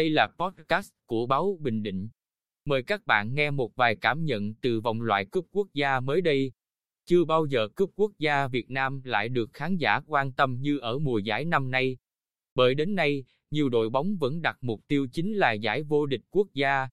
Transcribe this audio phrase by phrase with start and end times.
[0.00, 2.08] Đây là podcast của báo Bình Định.
[2.64, 6.20] Mời các bạn nghe một vài cảm nhận từ vòng loại cúp quốc gia mới
[6.20, 6.52] đây.
[7.04, 10.78] Chưa bao giờ cúp quốc gia Việt Nam lại được khán giả quan tâm như
[10.78, 11.96] ở mùa giải năm nay.
[12.54, 16.22] Bởi đến nay, nhiều đội bóng vẫn đặt mục tiêu chính là giải vô địch
[16.30, 16.88] quốc gia.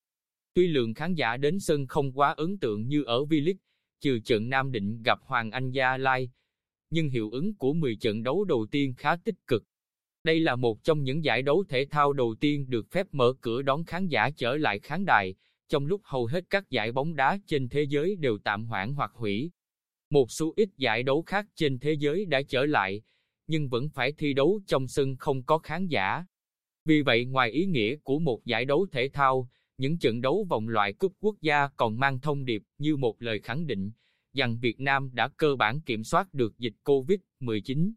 [0.53, 3.59] Tuy lượng khán giả đến sân không quá ấn tượng như ở V-League,
[4.01, 6.29] trừ trận Nam Định gặp Hoàng Anh Gia Lai,
[6.89, 9.63] nhưng hiệu ứng của 10 trận đấu đầu tiên khá tích cực.
[10.27, 13.61] Đây là một trong những giải đấu thể thao đầu tiên được phép mở cửa
[13.61, 15.35] đón khán giả trở lại khán đài,
[15.69, 19.11] trong lúc hầu hết các giải bóng đá trên thế giới đều tạm hoãn hoặc
[19.13, 19.51] hủy.
[20.09, 23.01] Một số ít giải đấu khác trên thế giới đã trở lại,
[23.47, 26.25] nhưng vẫn phải thi đấu trong sân không có khán giả.
[26.85, 30.67] Vì vậy ngoài ý nghĩa của một giải đấu thể thao, những trận đấu vòng
[30.69, 33.91] loại cúp quốc gia còn mang thông điệp như một lời khẳng định
[34.33, 37.91] rằng Việt Nam đã cơ bản kiểm soát được dịch COVID-19.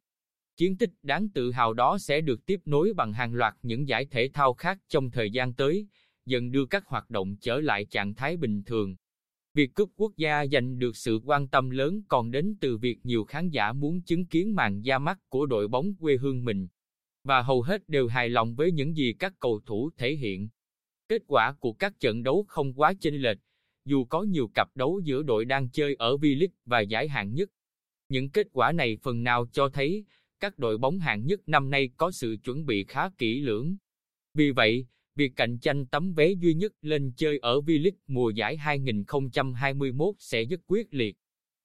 [0.61, 4.07] Chiến tích đáng tự hào đó sẽ được tiếp nối bằng hàng loạt những giải
[4.07, 5.87] thể thao khác trong thời gian tới,
[6.27, 8.97] dần đưa các hoạt động trở lại trạng thái bình thường.
[9.55, 13.25] Việc cúp quốc gia giành được sự quan tâm lớn còn đến từ việc nhiều
[13.25, 16.69] khán giả muốn chứng kiến màn ra mắt của đội bóng quê hương mình.
[17.25, 20.49] Và hầu hết đều hài lòng với những gì các cầu thủ thể hiện.
[21.09, 23.39] Kết quả của các trận đấu không quá chênh lệch,
[23.85, 27.51] dù có nhiều cặp đấu giữa đội đang chơi ở V-League và giải hạng nhất.
[28.09, 30.05] Những kết quả này phần nào cho thấy
[30.41, 33.77] các đội bóng hạng nhất năm nay có sự chuẩn bị khá kỹ lưỡng.
[34.35, 38.57] Vì vậy, việc cạnh tranh tấm vé duy nhất lên chơi ở V-League mùa giải
[38.57, 41.17] 2021 sẽ rất quyết liệt.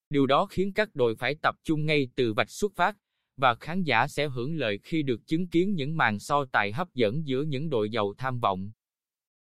[0.10, 2.98] Điều đó khiến các đội phải tập trung ngay từ vạch xuất phát,
[3.38, 6.94] và khán giả sẽ hưởng lợi khi được chứng kiến những màn so tài hấp
[6.94, 8.72] dẫn giữa những đội giàu tham vọng.